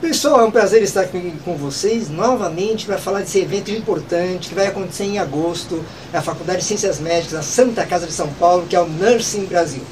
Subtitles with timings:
[0.00, 4.54] Pessoal, é um prazer estar aqui com vocês novamente para falar desse evento importante que
[4.54, 8.66] vai acontecer em agosto na Faculdade de Ciências Médicas da Santa Casa de São Paulo,
[8.66, 9.82] que é o Nursing Brasil.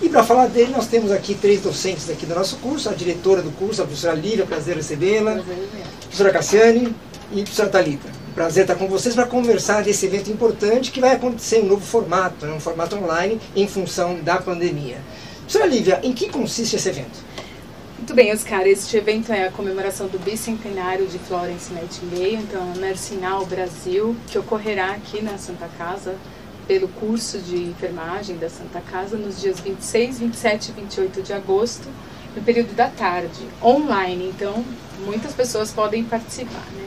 [0.00, 3.42] E para falar dele, nós temos aqui três docentes aqui do nosso curso, a diretora
[3.42, 6.96] do curso, a professora Lívia, prazer recebê-la, a professora Cassiane
[7.32, 8.15] e a professora Thalita.
[8.36, 11.80] Prazer estar com vocês para conversar desse evento importante que vai acontecer em um novo
[11.80, 14.98] formato, né, um formato online em função da pandemia.
[15.38, 17.18] Professora Lívia, em que consiste esse evento?
[17.96, 18.66] Muito bem, Oscar.
[18.66, 24.90] Este evento é a comemoração do bicentenário de Florence Nightingale, então Nursing Brasil, que ocorrerá
[24.90, 26.14] aqui na Santa Casa
[26.68, 31.88] pelo curso de enfermagem da Santa Casa nos dias 26, 27 e 28 de agosto,
[32.36, 34.28] no período da tarde, online.
[34.28, 34.62] Então,
[35.06, 36.66] muitas pessoas podem participar.
[36.76, 36.86] Né?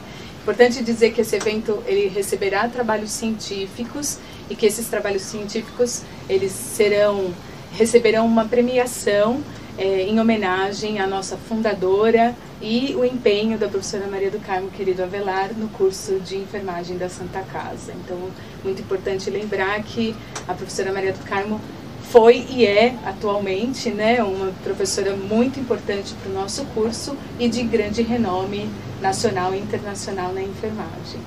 [0.49, 4.17] Importante dizer que esse evento ele receberá trabalhos científicos
[4.49, 7.31] e que esses trabalhos científicos eles serão
[7.71, 9.43] receberão uma premiação
[9.77, 15.03] é, em homenagem à nossa fundadora e o empenho da professora Maria do Carmo Querido
[15.03, 17.93] Avelar no curso de enfermagem da Santa Casa.
[18.03, 18.17] Então,
[18.63, 20.15] muito importante lembrar que
[20.47, 21.61] a professora Maria do Carmo
[22.09, 27.61] foi e é atualmente né, uma professora muito importante para o nosso curso e de
[27.63, 28.67] grande renome
[28.99, 31.19] nacional e internacional na enfermagem.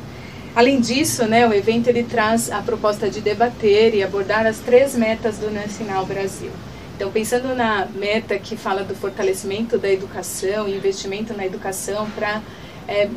[0.55, 4.95] Além disso, né, o evento ele traz a proposta de debater e abordar as três
[4.95, 6.51] metas do Nacional Brasil.
[6.95, 12.43] Então, pensando na meta que fala do fortalecimento da educação investimento na educação para
[12.87, 13.09] é,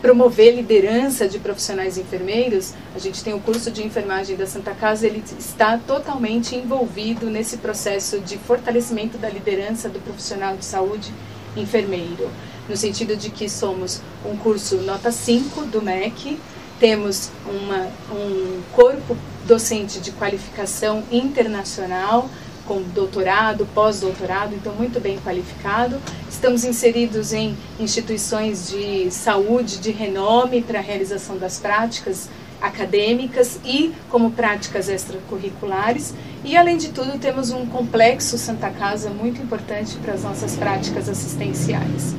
[0.00, 5.06] promover liderança de profissionais enfermeiros, a gente tem o curso de enfermagem da Santa Casa,
[5.06, 11.12] ele está totalmente envolvido nesse processo de fortalecimento da liderança do profissional de saúde
[11.56, 12.30] enfermeiro,
[12.68, 16.38] no sentido de que somos um curso nota 5 do MEC,
[16.78, 22.30] temos uma, um corpo docente de qualificação internacional,
[22.68, 25.98] com doutorado, pós-doutorado, então muito bem qualificado.
[26.28, 32.28] Estamos inseridos em instituições de saúde de renome para a realização das práticas
[32.60, 36.12] acadêmicas e como práticas extracurriculares.
[36.44, 41.08] E além de tudo, temos um complexo Santa Casa muito importante para as nossas práticas
[41.08, 42.14] assistenciais.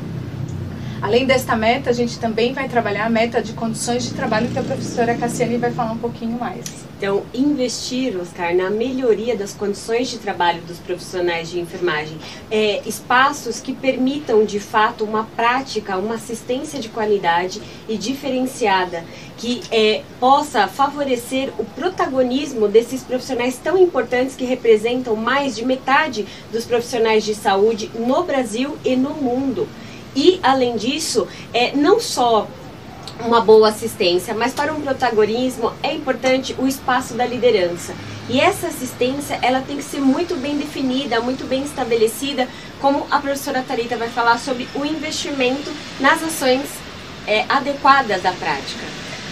[0.99, 4.57] Além desta meta, a gente também vai trabalhar a meta de condições de trabalho que
[4.57, 6.88] a professora Cassiane vai falar um pouquinho mais.
[6.99, 12.17] Então, investir, Oscar, na melhoria das condições de trabalho dos profissionais de enfermagem,
[12.51, 19.05] é, espaços que permitam de fato uma prática, uma assistência de qualidade e diferenciada,
[19.37, 26.27] que é, possa favorecer o protagonismo desses profissionais tão importantes que representam mais de metade
[26.51, 29.69] dos profissionais de saúde no Brasil e no mundo.
[30.13, 32.45] E, além disso, é, não só
[33.25, 37.93] uma boa assistência, mas para um protagonismo é importante o espaço da liderança.
[38.29, 42.47] E essa assistência, ela tem que ser muito bem definida, muito bem estabelecida,
[42.79, 46.67] como a professora Tarita vai falar sobre o investimento nas ações
[47.27, 48.85] é, adequadas da prática.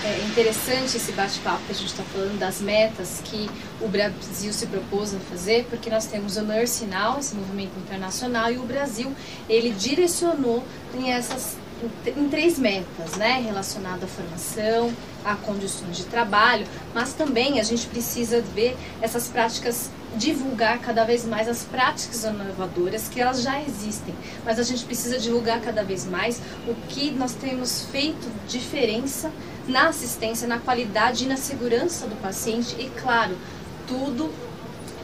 [0.03, 3.49] É interessante esse bate-papo que a gente está falando das metas que
[3.81, 8.51] o Brasil se propôs a fazer, porque nós temos o Nurse Now, esse movimento internacional,
[8.51, 9.13] e o Brasil,
[9.49, 10.63] ele direcionou
[10.95, 11.57] em essas
[12.05, 14.91] em três metas, né, relacionada à formação,
[15.23, 21.25] a condições de trabalho, mas também a gente precisa ver essas práticas divulgar cada vez
[21.25, 26.05] mais as práticas inovadoras que elas já existem, mas a gente precisa divulgar cada vez
[26.05, 29.31] mais o que nós temos feito diferença
[29.67, 33.37] na assistência, na qualidade e na segurança do paciente e claro,
[33.85, 34.31] tudo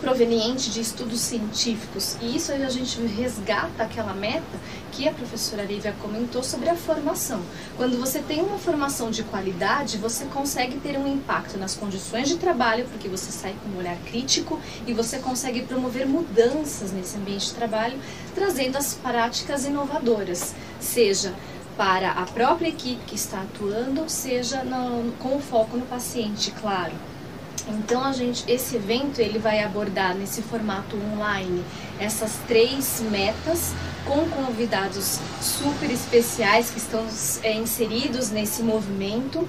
[0.03, 2.17] proveniente de estudos científicos.
[2.21, 4.43] E isso a gente resgata aquela meta
[4.91, 7.41] que a professora Lívia comentou sobre a formação.
[7.77, 12.35] Quando você tem uma formação de qualidade, você consegue ter um impacto nas condições de
[12.35, 17.47] trabalho, porque você sai com um olhar crítico e você consegue promover mudanças nesse ambiente
[17.47, 17.97] de trabalho,
[18.35, 21.33] trazendo as práticas inovadoras, seja
[21.77, 26.93] para a própria equipe que está atuando, seja no, com foco no paciente, claro.
[27.67, 31.63] Então a gente, esse evento ele vai abordar nesse formato online
[31.99, 33.73] essas três metas
[34.05, 37.05] com convidados super especiais que estão
[37.41, 39.47] é, inseridos nesse movimento.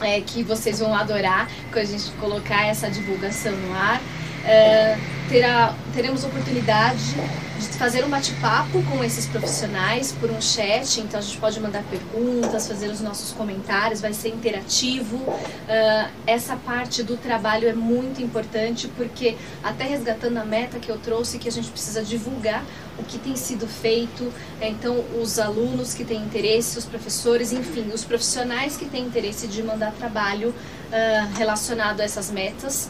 [0.00, 4.00] É, que vocês vão adorar quando a gente colocar essa divulgação no ar.
[4.44, 4.96] É,
[5.28, 7.14] terá, teremos oportunidade
[7.58, 11.82] de fazer um bate-papo com esses profissionais por um chat, então a gente pode mandar
[11.84, 15.16] perguntas, fazer os nossos comentários, vai ser interativo.
[15.16, 20.98] Uh, essa parte do trabalho é muito importante porque, até resgatando a meta que eu
[20.98, 22.64] trouxe, que a gente precisa divulgar
[22.98, 28.04] o que tem sido feito, então os alunos que têm interesse, os professores, enfim, os
[28.04, 32.88] profissionais que têm interesse de mandar trabalho uh, relacionado a essas metas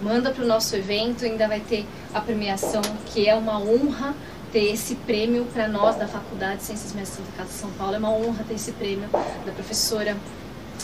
[0.00, 4.14] manda para o nosso evento, ainda vai ter a premiação, que é uma honra
[4.52, 7.94] ter esse prêmio para nós da Faculdade de Ciências Médicas Santa Casa de São Paulo.
[7.94, 9.08] É uma honra ter esse prêmio
[9.46, 10.16] da professora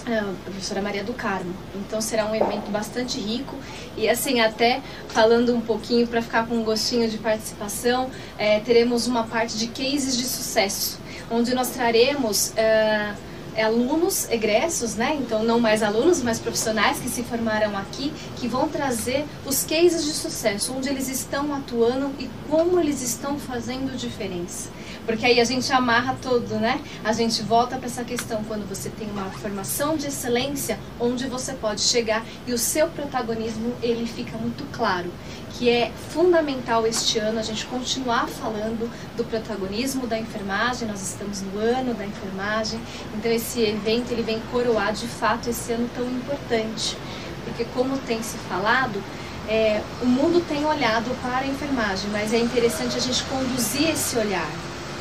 [0.05, 1.55] a professora Maria do Carmo.
[1.75, 3.57] Então será um evento bastante rico
[3.97, 9.07] e assim até falando um pouquinho para ficar com um gostinho de participação, é, teremos
[9.07, 13.17] uma parte de cases de sucesso, onde nós traremos uh,
[13.62, 15.17] alunos egressos, né?
[15.20, 20.05] Então não mais alunos, mas profissionais que se formaram aqui, que vão trazer os cases
[20.05, 24.70] de sucesso, onde eles estão atuando e como eles estão fazendo diferença.
[25.05, 26.81] Porque aí a gente amarra tudo, né?
[27.05, 31.53] A gente volta para essa questão quando você tem uma formação de excelência, onde você
[31.53, 35.11] pode chegar e o seu protagonismo ele fica muito claro
[35.58, 40.87] que é fundamental este ano a gente continuar falando do protagonismo da enfermagem.
[40.87, 42.79] Nós estamos no ano da enfermagem,
[43.14, 46.96] então esse evento ele vem coroar de fato esse ano tão importante,
[47.44, 49.02] porque como tem se falado,
[49.48, 54.19] é, o mundo tem olhado para a enfermagem, mas é interessante a gente conduzir esse
[54.19, 54.50] olhar.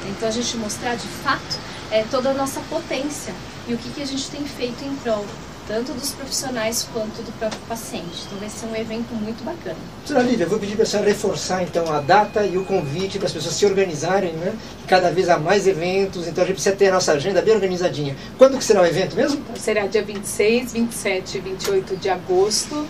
[0.08, 1.58] Então a gente mostrar de fato
[1.90, 3.34] é, toda a nossa potência
[3.68, 5.26] e o que, que a gente tem feito em prol
[5.68, 8.24] tanto dos profissionais quanto do próprio paciente.
[8.26, 9.78] Então vai ser um evento muito bacana.
[10.06, 13.28] Doutora Lívia, vou pedir para a senhora reforçar então a data e o convite para
[13.28, 14.54] as pessoas se organizarem, né?
[14.88, 18.16] Cada vez há mais eventos, então a gente precisa ter a nossa agenda bem organizadinha.
[18.38, 19.40] Quando que será o evento mesmo?
[19.40, 22.88] Então, será dia 26, 27 e 28 de agosto.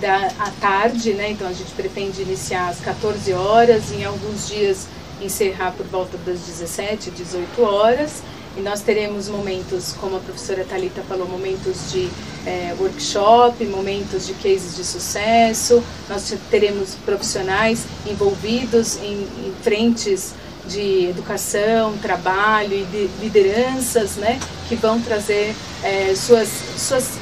[0.00, 1.30] Da, à tarde, né?
[1.30, 4.86] Então a gente pretende iniciar às 14 horas, em alguns dias
[5.20, 8.22] encerrar por volta das 17, 18 horas.
[8.58, 12.08] E nós teremos momentos, como a professora Talita falou, momentos de
[12.44, 15.80] é, workshop, momentos de cases de sucesso.
[16.08, 20.34] Nós teremos profissionais envolvidos em, em frentes
[20.66, 27.12] de educação, trabalho e de lideranças, né, que vão trazer é, suas, suas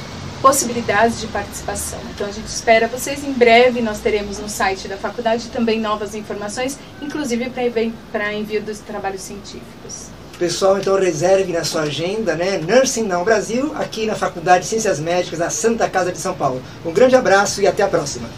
[0.41, 1.99] possibilidades de participação.
[2.15, 3.79] Então a gente espera vocês em breve.
[3.79, 7.51] Nós teremos no site da faculdade também novas informações, inclusive
[8.11, 10.07] para envio dos trabalhos científicos.
[10.39, 12.59] Pessoal, então reserve na sua agenda, né?
[12.59, 16.61] Nursing Now Brasil, aqui na Faculdade de Ciências Médicas da Santa Casa de São Paulo.
[16.85, 18.29] Um grande abraço e até a próxima.